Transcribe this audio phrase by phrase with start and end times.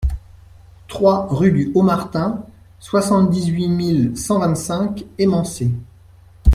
[0.87, 2.43] trois rue du Haut Martin,
[2.79, 5.69] soixante-dix-huit mille cent vingt-cinq Émancé